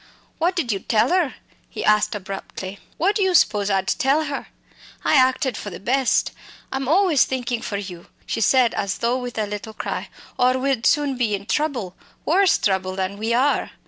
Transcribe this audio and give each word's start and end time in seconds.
"What 0.39 0.55
did 0.55 0.71
you 0.71 0.79
tell 0.79 1.13
'er?" 1.13 1.35
he 1.69 1.85
asked 1.85 2.15
abruptly. 2.15 2.79
"What 2.97 3.15
do 3.15 3.21
you 3.21 3.35
spose 3.35 3.69
I'd 3.69 3.87
tell 3.87 4.23
her? 4.23 4.47
I 5.05 5.13
acted 5.13 5.55
for 5.55 5.69
the 5.69 5.79
best. 5.79 6.31
I'm 6.71 6.87
always 6.87 7.23
thinkin' 7.25 7.61
for 7.61 7.77
you!" 7.77 8.07
she 8.25 8.41
said 8.41 8.73
as 8.73 8.97
though 8.97 9.19
with 9.19 9.37
a 9.37 9.45
little 9.45 9.73
cry, 9.73 10.09
"or 10.39 10.57
we'd 10.57 10.87
soon 10.87 11.17
be 11.17 11.35
in 11.35 11.45
trouble 11.45 11.95
worse 12.25 12.57
trouble 12.57 12.95
than 12.95 13.19
we 13.19 13.31
are!" 13.35 13.73